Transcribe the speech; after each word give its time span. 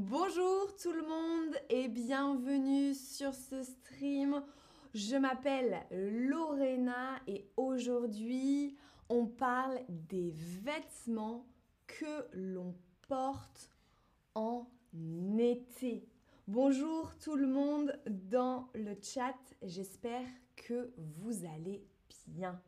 Bonjour 0.00 0.76
tout 0.76 0.92
le 0.92 1.02
monde 1.02 1.56
et 1.68 1.88
bienvenue 1.88 2.94
sur 2.94 3.34
ce 3.34 3.64
stream. 3.64 4.44
Je 4.94 5.16
m'appelle 5.16 5.76
Lorena 5.90 7.18
et 7.26 7.50
aujourd'hui 7.56 8.76
on 9.08 9.26
parle 9.26 9.80
des 9.88 10.30
vêtements 10.62 11.48
que 11.88 12.28
l'on 12.32 12.76
porte 13.08 13.72
en 14.36 14.70
été. 15.36 16.08
Bonjour 16.46 17.18
tout 17.18 17.34
le 17.34 17.48
monde 17.48 17.92
dans 18.06 18.68
le 18.74 18.94
chat, 19.02 19.34
j'espère 19.64 20.28
que 20.54 20.92
vous 20.96 21.44
allez 21.44 21.84
bien. 22.28 22.62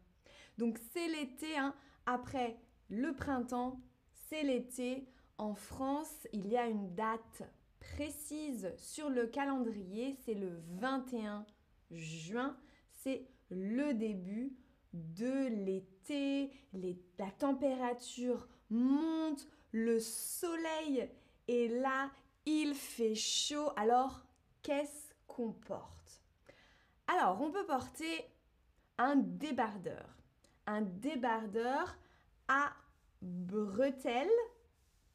Donc 0.58 0.80
c'est 0.92 1.06
l'été, 1.06 1.56
hein. 1.56 1.76
après 2.06 2.58
le 2.88 3.14
printemps, 3.14 3.80
c'est 4.28 4.42
l'été. 4.42 5.06
En 5.40 5.54
France, 5.54 6.28
il 6.34 6.48
y 6.48 6.58
a 6.58 6.66
une 6.66 6.94
date 6.94 7.42
précise 7.78 8.74
sur 8.76 9.08
le 9.08 9.26
calendrier, 9.26 10.14
c'est 10.26 10.34
le 10.34 10.60
21 10.78 11.46
juin, 11.90 12.54
c'est 12.90 13.26
le 13.48 13.94
début 13.94 14.54
de 14.92 15.48
l'été, 15.64 16.52
la 16.74 17.30
température 17.38 18.48
monte, 18.68 19.48
le 19.72 19.98
soleil 19.98 21.08
est 21.48 21.68
là, 21.80 22.10
il 22.44 22.74
fait 22.74 23.14
chaud. 23.14 23.70
Alors, 23.76 24.26
qu'est-ce 24.62 25.14
qu'on 25.26 25.52
porte? 25.52 26.20
Alors, 27.06 27.40
on 27.40 27.50
peut 27.50 27.64
porter 27.64 28.26
un 28.98 29.16
débardeur. 29.16 30.18
Un 30.66 30.82
débardeur 30.82 31.96
à 32.46 32.74
bretelles 33.22 34.28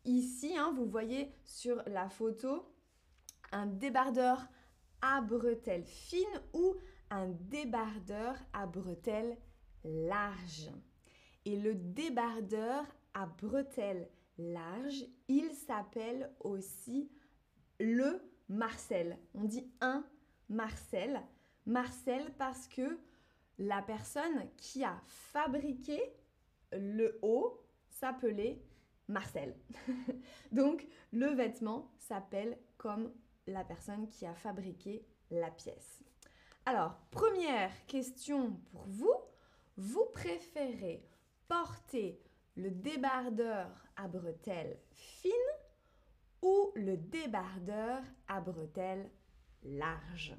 Ici, 0.05 0.55
hein, 0.55 0.71
vous 0.75 0.85
voyez 0.85 1.31
sur 1.43 1.81
la 1.87 2.09
photo 2.09 2.63
un 3.51 3.65
débardeur 3.65 4.47
à 5.01 5.21
bretelles 5.21 5.85
fines 5.85 6.41
ou 6.53 6.75
un 7.09 7.29
débardeur 7.29 8.35
à 8.53 8.67
bretelles 8.67 9.37
larges. 9.83 10.71
Et 11.45 11.55
le 11.55 11.73
débardeur 11.73 12.85
à 13.15 13.25
bretelles 13.25 14.07
larges, 14.37 15.05
il 15.27 15.51
s'appelle 15.53 16.31
aussi 16.39 17.09
le 17.79 18.21
Marcel. 18.47 19.17
On 19.33 19.43
dit 19.43 19.67
un 19.81 20.05
Marcel. 20.49 21.19
Marcel 21.65 22.31
parce 22.37 22.67
que 22.67 22.99
la 23.57 23.81
personne 23.81 24.49
qui 24.57 24.83
a 24.83 25.01
fabriqué 25.05 25.99
le 26.71 27.17
haut 27.23 27.59
s'appelait 27.89 28.61
Marcel. 29.07 29.55
Donc 30.51 30.87
le 31.11 31.27
vêtement 31.27 31.91
s'appelle 31.97 32.57
comme 32.77 33.11
la 33.47 33.63
personne 33.63 34.07
qui 34.07 34.25
a 34.25 34.33
fabriqué 34.33 35.05
la 35.31 35.51
pièce. 35.51 36.03
Alors, 36.65 36.95
première 37.11 37.85
question 37.85 38.53
pour 38.71 38.85
vous. 38.87 39.13
Vous 39.77 40.05
préférez 40.13 41.07
porter 41.47 42.21
le 42.55 42.71
débardeur 42.71 43.69
à 43.97 44.07
bretelles 44.07 44.79
fines 44.89 45.31
ou 46.41 46.71
le 46.75 46.97
débardeur 46.97 48.01
à 48.27 48.41
bretelles 48.41 49.11
larges? 49.63 50.35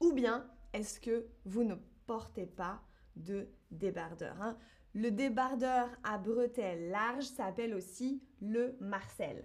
Ou 0.00 0.12
bien 0.12 0.50
est-ce 0.72 1.00
que 1.00 1.28
vous 1.44 1.64
ne 1.64 1.76
portez 2.06 2.46
pas 2.46 2.82
de 3.14 3.48
débardeur 3.70 4.40
hein? 4.42 4.58
Le 4.96 5.10
débardeur 5.10 5.90
à 6.04 6.16
bretelles 6.16 6.88
larges 6.88 7.26
s'appelle 7.26 7.74
aussi 7.74 8.22
le 8.40 8.74
Marcel. 8.80 9.44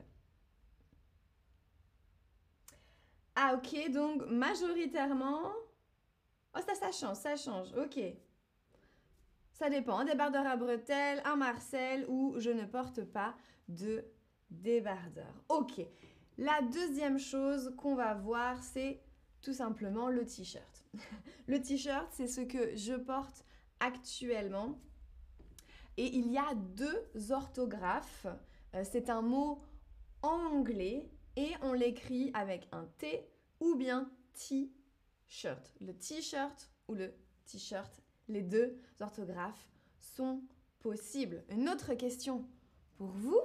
Ah 3.35 3.55
ok, 3.55 3.91
donc 3.91 4.25
majoritairement... 4.27 5.51
Oh 6.55 6.59
ça, 6.65 6.73
ça 6.75 6.91
change, 6.93 7.17
ça 7.17 7.35
change, 7.35 7.67
ok. 7.73 7.99
Ça 9.51 9.69
dépend, 9.69 9.99
un 9.99 10.05
débardeur 10.05 10.47
à 10.47 10.55
bretelles, 10.55 11.21
un 11.25 11.35
Marcel 11.35 12.05
ou 12.07 12.35
je 12.37 12.49
ne 12.49 12.63
porte 12.63 13.03
pas 13.03 13.35
de 13.67 14.05
débardeur. 14.49 15.33
Ok, 15.49 15.81
la 16.37 16.61
deuxième 16.61 17.19
chose 17.19 17.73
qu'on 17.77 17.95
va 17.95 18.13
voir, 18.13 18.63
c'est 18.63 19.01
tout 19.41 19.53
simplement 19.53 20.07
le 20.07 20.25
t-shirt. 20.25 20.85
le 21.47 21.61
t-shirt, 21.61 22.07
c'est 22.11 22.27
ce 22.27 22.39
que 22.39 22.73
je 22.77 22.93
porte 22.93 23.43
actuellement. 23.81 24.79
Et 26.01 26.15
il 26.15 26.31
y 26.31 26.37
a 26.39 26.55
deux 26.55 27.31
orthographes. 27.31 28.25
Euh, 28.73 28.83
c'est 28.83 29.11
un 29.11 29.21
mot 29.21 29.61
en 30.23 30.39
anglais 30.47 31.07
et 31.35 31.51
on 31.61 31.73
l'écrit 31.73 32.31
avec 32.33 32.67
un 32.71 32.85
T 32.97 33.29
ou 33.59 33.75
bien 33.75 34.11
T-shirt. 34.33 35.75
Le 35.79 35.93
T-shirt 35.93 36.71
ou 36.87 36.95
le 36.95 37.13
T-shirt, 37.45 38.01
les 38.29 38.41
deux 38.41 38.79
orthographes 38.99 39.69
sont 39.99 40.41
possibles. 40.79 41.43
Une 41.49 41.69
autre 41.69 41.93
question 41.93 42.49
pour 42.95 43.11
vous, 43.11 43.39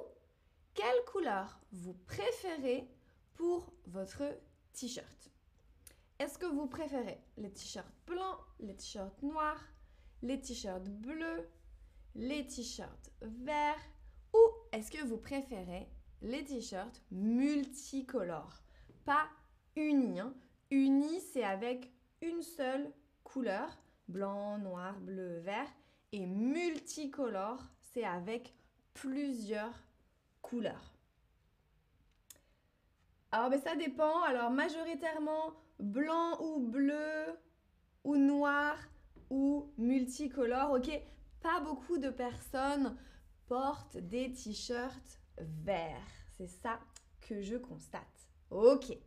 quelle 0.73 1.05
couleur 1.05 1.59
vous 1.71 1.93
préférez 1.93 2.89
pour 3.35 3.71
votre 3.85 4.23
T-shirt? 4.73 5.31
Est-ce 6.17 6.39
que 6.39 6.47
vous 6.47 6.65
préférez 6.65 7.21
les 7.37 7.51
t-shirts 7.51 7.93
blancs, 8.07 8.39
les 8.59 8.75
t-shirts 8.75 9.21
noirs, 9.21 9.63
les 10.23 10.41
t-shirts 10.41 10.89
bleus, 10.89 11.47
les 12.17 12.45
t-shirts 12.47 13.11
verts 13.21 13.79
ou 14.33 14.39
est-ce 14.71 14.91
que 14.91 15.03
vous 15.05 15.17
préférez 15.17 15.87
les 16.21 16.43
t-shirts 16.43 17.01
multicolores? 17.11 18.61
Pas 19.05 19.27
unis. 19.75 20.19
Hein. 20.19 20.33
Unis, 20.71 21.21
c'est 21.31 21.43
avec 21.43 21.91
une 22.21 22.41
seule 22.41 22.91
couleur, 23.23 23.77
blanc, 24.07 24.57
noir, 24.57 24.99
bleu, 24.99 25.39
vert. 25.39 25.71
Et 26.11 26.25
multicolore, 26.25 27.61
c'est 27.93 28.03
avec 28.03 28.53
plusieurs 28.93 29.83
couleurs. 30.41 30.93
Alors, 33.31 33.49
ben, 33.49 33.59
ça 33.59 33.75
dépend. 33.75 34.23
Alors, 34.23 34.49
majoritairement, 34.49 35.53
blanc 35.79 36.41
ou 36.41 36.59
bleu 36.59 37.37
ou 38.03 38.15
noir 38.15 38.77
ou 39.29 39.71
multicolore. 39.77 40.71
Ok, 40.71 40.89
pas 41.41 41.59
beaucoup 41.59 41.97
de 41.97 42.09
personnes 42.09 42.95
portent 43.47 43.97
des 43.97 44.31
t-shirts 44.31 45.21
verts. 45.37 45.95
C'est 46.37 46.47
ça 46.47 46.79
que 47.21 47.41
je 47.41 47.55
constate. 47.55 48.01
Ok, 48.49 48.97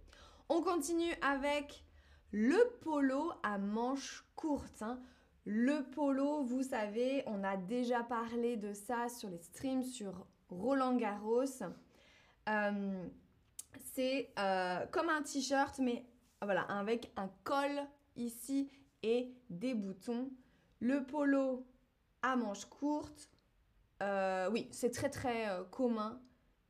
on 0.49 0.63
continue 0.63 1.15
avec 1.23 1.85
le 2.33 2.79
polo 2.81 3.33
à 3.43 3.59
manches 3.59 4.25
courtes. 4.37 4.83
Hein. 4.83 5.01
Le 5.45 5.83
polo, 5.91 6.43
vous 6.45 6.63
savez, 6.63 7.23
on 7.27 7.43
a 7.45 7.57
déjà 7.57 8.03
parlé 8.03 8.57
de 8.57 8.73
ça 8.73 9.09
sur 9.09 9.31
les 9.31 9.39
streams 9.39 9.83
sur 9.83 10.27
Roland 10.51 10.97
Garros. 10.97 11.45
Euh, 12.49 13.09
c'est 13.95 14.33
euh, 14.39 14.87
comme 14.87 15.09
un 15.09 15.23
t-shirt, 15.23 15.79
mais 15.79 16.05
voilà, 16.43 16.63
avec 16.63 17.11
un 17.17 17.31
col 17.45 17.71
ici 18.17 18.71
et 19.03 19.33
des 19.49 19.75
boutons. 19.75 20.31
Le 20.81 21.05
polo, 21.05 21.67
à 22.23 22.37
manches 22.37 22.67
courtes. 22.67 23.31
Euh, 24.03 24.51
oui, 24.51 24.69
c'est 24.71 24.91
très 24.91 25.11
très 25.11 25.49
euh, 25.49 25.65
commun 25.65 26.21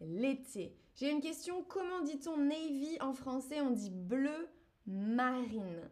l'été. 0.00 0.76
J'ai 0.94 1.10
une 1.10 1.20
question, 1.20 1.62
comment 1.62 2.00
dit-on 2.02 2.36
navy 2.36 2.96
en 3.00 3.12
français? 3.12 3.60
On 3.60 3.70
dit 3.70 3.90
bleu 3.90 4.48
marine. 4.86 5.90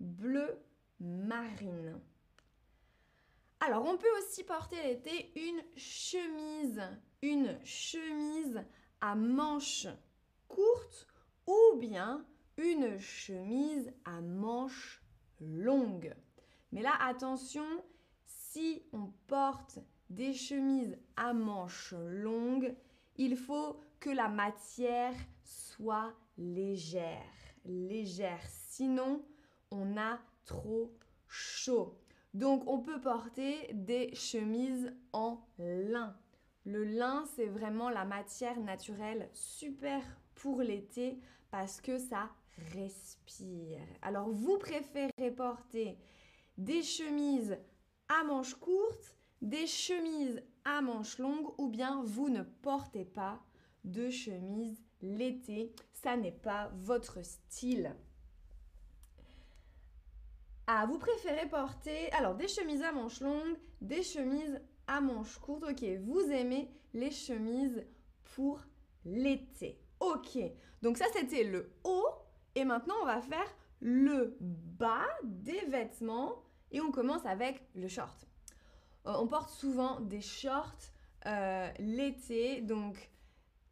Bleu 0.00 0.58
marine. 0.98 2.00
Alors, 3.60 3.84
on 3.84 3.96
peut 3.96 4.08
aussi 4.18 4.42
porter 4.44 4.82
l'été 4.82 5.32
une 5.36 5.62
chemise. 5.76 6.82
Une 7.22 7.58
chemise 7.64 8.62
à 9.00 9.14
manches 9.14 9.86
courtes 10.48 11.06
ou 11.46 11.78
bien 11.78 12.24
une 12.56 12.98
chemise 12.98 13.92
à 14.04 14.20
manches 14.20 15.02
longues. 15.40 16.14
Mais 16.72 16.82
là, 16.82 16.92
attention, 17.00 17.64
porte 19.30 19.78
des 20.10 20.34
chemises 20.34 20.98
à 21.16 21.32
manches 21.32 21.94
longues, 21.96 22.74
il 23.16 23.36
faut 23.36 23.80
que 24.00 24.10
la 24.10 24.26
matière 24.28 25.14
soit 25.44 26.12
légère. 26.36 27.22
Légère, 27.64 28.42
sinon 28.48 29.22
on 29.70 29.96
a 29.96 30.18
trop 30.44 30.92
chaud. 31.28 31.96
Donc 32.34 32.68
on 32.68 32.80
peut 32.80 33.00
porter 33.00 33.70
des 33.72 34.12
chemises 34.16 34.92
en 35.12 35.38
lin. 35.58 36.16
Le 36.64 36.82
lin, 36.82 37.24
c'est 37.36 37.46
vraiment 37.46 37.88
la 37.88 38.04
matière 38.04 38.58
naturelle 38.58 39.28
super 39.32 40.02
pour 40.34 40.60
l'été 40.60 41.20
parce 41.52 41.80
que 41.80 41.98
ça 41.98 42.30
respire. 42.74 43.78
Alors 44.02 44.28
vous 44.28 44.58
préférez 44.58 45.30
porter 45.36 45.98
des 46.58 46.82
chemises 46.82 47.56
à 48.08 48.24
manches 48.24 48.54
courtes, 48.54 49.16
des 49.42 49.66
chemises 49.66 50.42
à 50.64 50.82
manches 50.82 51.18
longues 51.18 51.52
ou 51.58 51.68
bien 51.68 52.02
vous 52.04 52.28
ne 52.28 52.42
portez 52.42 53.04
pas 53.04 53.40
de 53.84 54.10
chemise 54.10 54.82
l'été. 55.02 55.72
Ça 55.92 56.16
n'est 56.16 56.32
pas 56.32 56.70
votre 56.74 57.24
style. 57.24 57.94
Ah, 60.66 60.86
vous 60.86 60.98
préférez 60.98 61.48
porter 61.48 62.12
alors 62.12 62.36
des 62.36 62.48
chemises 62.48 62.82
à 62.82 62.92
manches 62.92 63.20
longues, 63.20 63.56
des 63.80 64.02
chemises 64.02 64.60
à 64.86 65.00
manches 65.00 65.38
courtes. 65.38 65.64
Ok, 65.68 65.84
vous 66.04 66.30
aimez 66.30 66.70
les 66.94 67.10
chemises 67.10 67.84
pour 68.34 68.60
l'été. 69.04 69.80
Ok, 69.98 70.38
donc 70.82 70.96
ça 70.96 71.06
c'était 71.12 71.44
le 71.44 71.72
haut 71.84 72.08
et 72.54 72.64
maintenant 72.64 72.94
on 73.02 73.06
va 73.06 73.20
faire 73.20 73.56
le 73.80 74.36
bas 74.40 75.08
des 75.24 75.60
vêtements 75.66 76.42
et 76.70 76.80
on 76.80 76.92
commence 76.92 77.24
avec 77.26 77.66
le 77.74 77.88
short. 77.88 78.29
Euh, 79.06 79.14
on 79.18 79.26
porte 79.26 79.50
souvent 79.50 80.00
des 80.00 80.20
shorts 80.20 80.92
euh, 81.26 81.70
l'été, 81.78 82.60
donc 82.60 83.10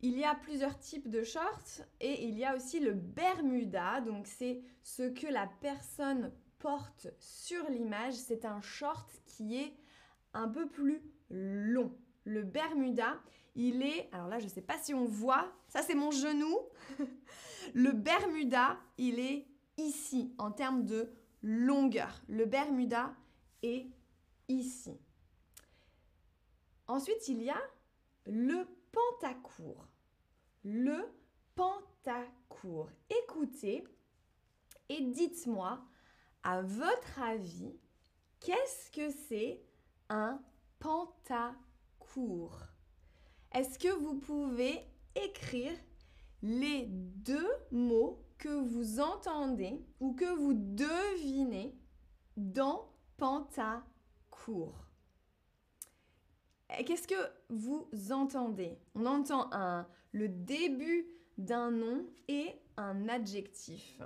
il 0.00 0.16
y 0.18 0.24
a 0.24 0.34
plusieurs 0.34 0.78
types 0.78 1.08
de 1.08 1.22
shorts 1.22 1.82
et 2.00 2.24
il 2.26 2.38
y 2.38 2.44
a 2.44 2.54
aussi 2.54 2.78
le 2.78 2.92
Bermuda, 2.92 4.00
donc 4.00 4.26
c'est 4.26 4.60
ce 4.82 5.02
que 5.02 5.26
la 5.26 5.48
personne 5.60 6.32
porte 6.58 7.08
sur 7.18 7.68
l'image. 7.68 8.14
C'est 8.14 8.44
un 8.44 8.60
short 8.60 9.10
qui 9.26 9.56
est 9.56 9.74
un 10.34 10.48
peu 10.48 10.68
plus 10.68 11.02
long. 11.30 11.92
Le 12.24 12.42
Bermuda, 12.42 13.16
il 13.54 13.82
est, 13.82 14.08
alors 14.12 14.28
là 14.28 14.38
je 14.38 14.44
ne 14.44 14.50
sais 14.50 14.62
pas 14.62 14.78
si 14.78 14.94
on 14.94 15.06
voit, 15.06 15.52
ça 15.68 15.82
c'est 15.82 15.94
mon 15.94 16.10
genou. 16.10 16.58
le 17.74 17.92
Bermuda, 17.92 18.78
il 18.98 19.18
est 19.18 19.46
ici 19.78 20.32
en 20.38 20.52
termes 20.52 20.84
de 20.84 21.10
longueur. 21.42 22.22
Le 22.28 22.44
Bermuda 22.44 23.14
est 23.62 23.86
ici. 24.48 24.98
Ensuite, 26.88 27.28
il 27.28 27.42
y 27.42 27.50
a 27.50 27.60
le 28.26 28.66
pentacourt. 28.90 29.86
Le 30.64 31.06
pentacourt. 31.54 32.90
Écoutez 33.24 33.84
et 34.88 35.02
dites-moi, 35.02 35.84
à 36.42 36.62
votre 36.62 37.20
avis, 37.20 37.78
qu'est-ce 38.40 38.90
que 38.90 39.10
c'est 39.10 39.62
un 40.08 40.40
pentacourt? 40.78 42.62
Est-ce 43.52 43.78
que 43.78 43.92
vous 43.92 44.18
pouvez 44.18 44.82
écrire 45.14 45.76
les 46.42 46.86
deux 46.86 47.48
mots 47.70 48.24
que 48.38 48.48
vous 48.48 49.00
entendez 49.00 49.84
ou 50.00 50.14
que 50.14 50.24
vous 50.24 50.54
devinez 50.54 51.76
dans 52.36 52.88
pentacourt? 53.18 54.87
Qu'est-ce 56.86 57.08
que 57.08 57.14
vous 57.48 57.88
entendez? 58.10 58.78
On 58.94 59.06
entend 59.06 59.48
un, 59.52 59.86
le 60.12 60.28
début 60.28 61.06
d'un 61.38 61.70
nom 61.70 62.06
et 62.28 62.54
un 62.76 63.08
adjectif. 63.08 64.00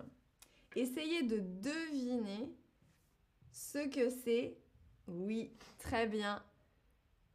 Essayez 0.76 1.22
de 1.22 1.38
deviner 1.38 2.54
ce 3.50 3.86
que 3.88 4.10
c'est. 4.10 4.56
Oui, 5.08 5.52
très 5.78 6.06
bien. 6.06 6.42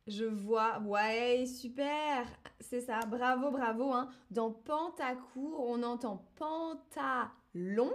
Je 0.08 0.26
vois. 0.26 0.80
Ouais, 0.80 1.46
super. 1.46 2.26
C'est 2.60 2.82
ça. 2.82 3.02
Bravo, 3.02 3.52
bravo. 3.52 3.92
Hein. 3.92 4.10
Dans 4.32 4.52
pantacourt, 4.52 5.60
on 5.68 5.84
entend 5.84 6.26
pantalon, 6.36 7.92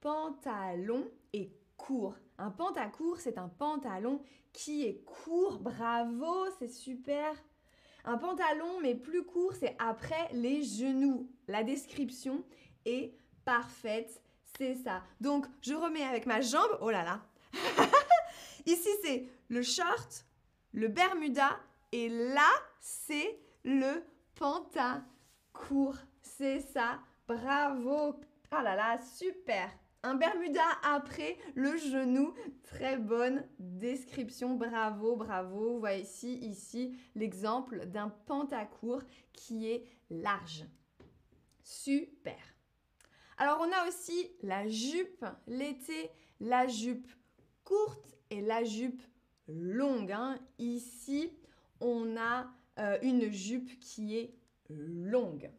pantalon 0.00 1.08
et 1.32 1.52
court. 1.76 2.16
Un 2.38 2.50
pantacourt, 2.50 3.20
c'est 3.20 3.38
un 3.38 3.48
pantalon 3.48 4.22
qui 4.52 4.84
est 4.84 5.02
court. 5.04 5.58
Bravo, 5.58 6.46
c'est 6.58 6.70
super. 6.70 7.34
Un 8.04 8.18
pantalon, 8.18 8.80
mais 8.82 8.94
plus 8.94 9.24
court, 9.24 9.52
c'est 9.54 9.76
après 9.78 10.28
les 10.32 10.62
genoux. 10.62 11.28
La 11.48 11.64
description 11.64 12.44
est 12.84 13.14
parfaite. 13.44 14.22
C'est 14.56 14.76
ça. 14.76 15.02
Donc, 15.20 15.46
je 15.60 15.74
remets 15.74 16.04
avec 16.04 16.26
ma 16.26 16.40
jambe. 16.40 16.78
Oh 16.80 16.90
là 16.90 17.04
là. 17.04 17.20
Ici, 18.66 18.88
c'est 19.02 19.28
le 19.48 19.62
short, 19.62 20.24
le 20.72 20.88
bermuda. 20.88 21.58
Et 21.92 22.08
là, 22.08 22.48
c'est 22.80 23.38
le 23.64 24.04
pantacourt. 24.34 25.96
C'est 26.22 26.60
ça. 26.60 27.00
Bravo. 27.26 28.20
Oh 28.52 28.62
là 28.62 28.76
là, 28.76 28.98
super. 28.98 29.68
Un 30.06 30.14
Bermuda 30.14 30.62
après 30.84 31.36
le 31.56 31.76
genou. 31.76 32.32
Très 32.62 32.96
bonne 32.96 33.44
description. 33.58 34.54
Bravo, 34.54 35.16
bravo. 35.16 35.72
Vous 35.72 35.80
voyez 35.80 36.02
ici, 36.02 36.34
ici 36.42 36.96
l'exemple 37.16 37.86
d'un 37.86 38.10
pantacourt 38.10 39.02
qui 39.32 39.68
est 39.68 39.84
large. 40.08 40.64
Super. 41.64 42.38
Alors 43.36 43.58
on 43.60 43.72
a 43.72 43.88
aussi 43.88 44.30
la 44.44 44.68
jupe 44.68 45.24
l'été, 45.48 46.12
la 46.38 46.68
jupe 46.68 47.10
courte 47.64 48.16
et 48.30 48.42
la 48.42 48.62
jupe 48.62 49.02
longue. 49.48 50.12
Hein. 50.12 50.38
Ici, 50.60 51.32
on 51.80 52.16
a 52.16 52.46
euh, 52.78 52.96
une 53.02 53.32
jupe 53.32 53.80
qui 53.80 54.16
est 54.16 54.36
longue. 54.68 55.50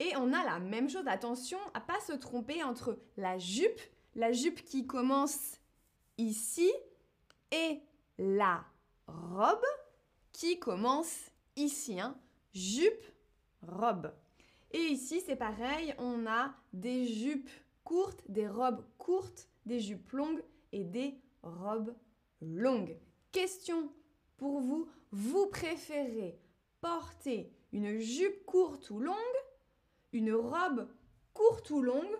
Et 0.00 0.16
on 0.16 0.32
a 0.32 0.44
la 0.44 0.58
même 0.58 0.88
chose, 0.88 1.06
attention 1.06 1.58
à 1.74 1.80
pas 1.80 2.00
se 2.00 2.14
tromper 2.14 2.64
entre 2.64 2.98
la 3.18 3.38
jupe, 3.38 3.80
la 4.14 4.32
jupe 4.32 4.64
qui 4.64 4.86
commence 4.86 5.60
ici, 6.16 6.70
et 7.52 7.80
la 8.18 8.64
robe 9.06 9.64
qui 10.32 10.58
commence 10.58 11.30
ici. 11.56 12.00
Hein. 12.00 12.16
Jupe, 12.54 13.04
robe. 13.62 14.12
Et 14.72 14.78
ici, 14.78 15.20
c'est 15.20 15.36
pareil, 15.36 15.94
on 15.98 16.26
a 16.26 16.54
des 16.72 17.06
jupes 17.06 17.50
courtes, 17.84 18.22
des 18.28 18.48
robes 18.48 18.84
courtes, 18.98 19.48
des 19.66 19.80
jupes 19.80 20.12
longues 20.12 20.42
et 20.72 20.84
des 20.84 21.18
robes 21.42 21.94
longues. 22.40 22.96
Question 23.32 23.92
pour 24.36 24.60
vous, 24.60 24.88
vous 25.10 25.46
préférez 25.48 26.38
porter 26.80 27.52
une 27.72 27.98
jupe 27.98 28.46
courte 28.46 28.90
ou 28.90 29.00
longue 29.00 29.16
une 30.12 30.32
robe 30.32 30.88
courte 31.34 31.70
ou 31.70 31.82
longue 31.82 32.16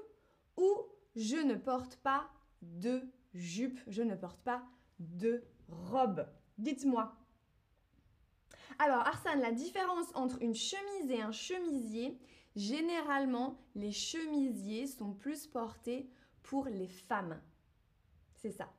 ou 0.56 0.70
je 1.16 1.36
ne 1.36 1.54
porte 1.54 1.96
pas 1.96 2.30
de 2.62 3.02
jupe, 3.34 3.80
je 3.86 4.02
ne 4.02 4.14
porte 4.14 4.40
pas 4.42 4.62
de 4.98 5.42
robe. 5.68 6.26
Dites-moi. 6.58 7.16
Alors 8.78 9.06
Arsène, 9.06 9.40
la 9.40 9.52
différence 9.52 10.14
entre 10.14 10.40
une 10.42 10.54
chemise 10.54 11.10
et 11.10 11.20
un 11.20 11.32
chemisier, 11.32 12.18
généralement 12.56 13.58
les 13.74 13.92
chemisiers 13.92 14.86
sont 14.86 15.12
plus 15.12 15.46
portés 15.46 16.08
pour 16.42 16.66
les 16.66 16.88
femmes. 16.88 17.40
C'est 18.36 18.52
ça. 18.52 18.72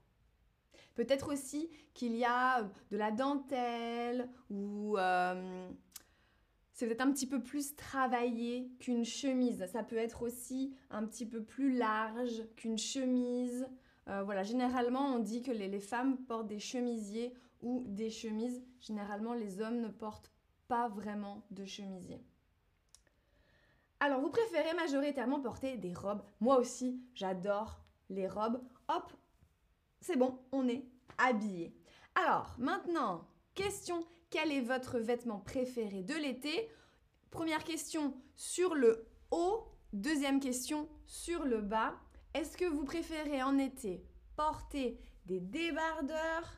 Peut-être 0.96 1.32
aussi 1.32 1.70
qu'il 1.94 2.16
y 2.16 2.26
a 2.26 2.64
de 2.92 2.98
la 2.98 3.12
dentelle 3.12 4.30
ou 4.50 4.98
euh, 4.98 5.70
c'est 6.82 6.88
peut-être 6.88 7.02
un 7.02 7.12
petit 7.12 7.28
peu 7.28 7.44
plus 7.44 7.76
travaillé 7.76 8.72
qu'une 8.80 9.06
chemise. 9.06 9.64
Ça 9.72 9.84
peut 9.84 9.98
être 9.98 10.24
aussi 10.24 10.74
un 10.90 11.06
petit 11.06 11.28
peu 11.28 11.44
plus 11.44 11.78
large 11.78 12.42
qu'une 12.56 12.80
chemise. 12.80 13.68
Euh, 14.08 14.24
voilà, 14.24 14.42
généralement, 14.42 15.14
on 15.14 15.20
dit 15.20 15.44
que 15.44 15.52
les, 15.52 15.80
femmes 15.80 16.18
portent 16.26 16.48
des 16.48 16.58
chemisiers 16.58 17.36
ou 17.62 17.84
des 17.86 18.10
chemises. 18.10 18.64
Généralement, 18.80 19.36
les 19.36 19.62
hommes 19.62 19.80
ne 19.80 19.90
portent 19.90 20.32
pas 20.68 20.88
vraiment 20.88 21.44
de 21.52 21.66
chemisier. 21.66 22.20
Alors, 24.00 24.20
vous 24.20 24.32
préférez 24.32 24.74
majoritairement 24.74 25.40
porter 25.40 25.78
des 25.78 25.94
robes. 25.94 26.24
Moi 26.40 26.58
aussi, 26.58 27.00
j'adore 27.14 27.80
les 28.10 28.28
robes. 28.28 28.60
Hop, 28.88 29.14
c'est 30.00 30.18
bon, 30.18 30.40
on 30.52 30.68
est 30.68 30.84
habillé. 31.20 31.76
Alors, 32.16 32.56
maintenant, 32.58 33.28
question 33.54 34.04
quel 34.32 34.52
est 34.52 34.62
votre 34.62 34.98
vêtement 34.98 35.40
préféré 35.40 36.02
de 36.02 36.16
l'été? 36.16 36.72
Première 37.30 37.64
question 37.64 38.16
sur 38.36 38.74
le 38.74 39.06
haut. 39.30 39.68
Deuxième 39.94 40.40
question 40.40 40.90
sur 41.06 41.44
le 41.44 41.62
bas. 41.62 41.94
Est-ce 42.34 42.58
que 42.58 42.66
vous 42.66 42.86
préférez 42.86 43.44
en 43.44 43.58
été 43.58 44.04
porter 44.38 44.98
des 45.26 45.42
débardeurs, 45.42 46.50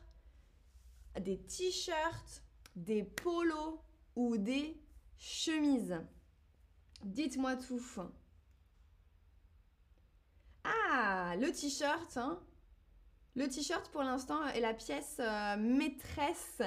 des 1.20 1.38
t-shirts, 1.42 2.44
des 2.76 3.02
polos 3.02 3.80
ou 4.14 4.38
des 4.38 4.80
chemises? 5.18 6.00
Dites-moi 7.02 7.56
tout. 7.56 7.82
Ah, 10.62 11.34
le 11.36 11.50
t-shirt. 11.50 12.16
Hein 12.16 12.40
le 13.34 13.48
t-shirt 13.48 13.90
pour 13.90 14.04
l'instant 14.04 14.46
est 14.46 14.60
la 14.60 14.74
pièce 14.74 15.16
euh, 15.18 15.56
maîtresse 15.56 16.62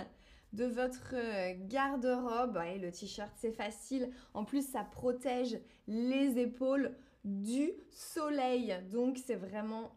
de 0.54 0.66
votre 0.66 1.14
euh, 1.14 1.54
garde-robe. 1.68 2.60
Le 2.82 2.92
t-shirt, 2.92 3.32
c'est 3.36 3.52
facile. 3.52 4.12
En 4.34 4.46
plus, 4.46 4.68
ça 4.68 4.84
protège 4.84 5.60
les 5.88 6.40
épaules 6.40 6.96
du 7.24 7.72
soleil. 7.92 8.76
Donc, 8.92 9.18
c'est 9.18 9.36
vraiment, 9.36 9.92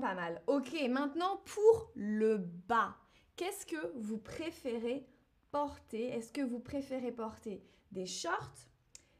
pas 0.00 0.14
mal. 0.14 0.42
Ok, 0.46 0.74
maintenant 0.88 1.40
pour 1.44 1.92
le 1.94 2.38
bas. 2.38 2.96
Qu'est-ce 3.36 3.66
que 3.66 3.92
vous 3.96 4.18
préférez 4.18 5.06
porter? 5.50 6.08
Est-ce 6.08 6.32
que 6.32 6.42
vous 6.42 6.60
préférez 6.60 7.12
porter 7.12 7.62
des 7.90 8.06
shorts, 8.06 8.68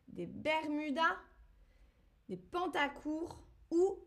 des 0.09 0.27
bermudas, 0.27 1.17
des 2.29 2.37
pantacourts 2.37 3.43
ou, 3.71 3.99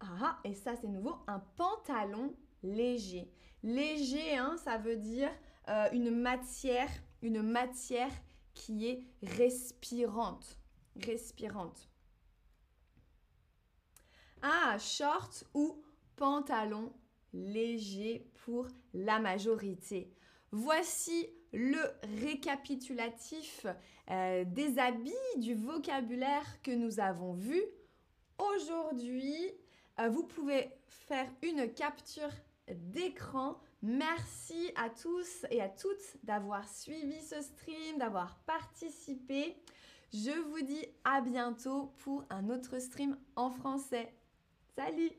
ah, 0.00 0.38
et 0.44 0.54
ça 0.54 0.76
c'est 0.76 0.88
nouveau, 0.88 1.16
un 1.26 1.40
pantalon 1.56 2.34
léger? 2.62 3.30
Léger, 3.62 4.36
hein, 4.36 4.56
ça 4.62 4.78
veut 4.78 4.96
dire 4.96 5.30
euh, 5.68 5.88
une 5.92 6.10
matière, 6.10 6.90
qui 8.54 8.86
est 8.88 9.04
respirante. 9.22 10.58
Respirante. 11.04 11.90
Ah, 14.42 14.78
short 14.78 15.44
ou 15.54 15.82
pantalon 16.16 16.92
léger 17.32 18.30
pour 18.44 18.68
la 18.94 19.18
majorité. 19.18 20.10
Voici 20.52 21.28
le 21.52 21.80
récapitulatif 22.24 23.66
euh, 24.10 24.44
des 24.44 24.78
habits, 24.78 25.12
du 25.38 25.54
vocabulaire 25.54 26.62
que 26.62 26.70
nous 26.70 27.00
avons 27.00 27.34
vu. 27.34 27.60
Aujourd'hui, 28.38 29.52
euh, 30.00 30.08
vous 30.08 30.24
pouvez 30.24 30.70
faire 30.88 31.28
une 31.42 31.72
capture 31.72 32.30
d'écran. 32.68 33.60
Merci 33.82 34.72
à 34.74 34.88
tous 34.90 35.46
et 35.50 35.60
à 35.60 35.68
toutes 35.68 36.16
d'avoir 36.24 36.68
suivi 36.68 37.20
ce 37.20 37.40
stream, 37.40 37.98
d'avoir 37.98 38.38
participé. 38.40 39.56
Je 40.12 40.30
vous 40.48 40.62
dis 40.62 40.86
à 41.04 41.20
bientôt 41.20 41.92
pour 41.98 42.24
un 42.30 42.48
autre 42.48 42.78
stream 42.78 43.18
en 43.36 43.50
français. 43.50 44.14
Salut 44.74 45.10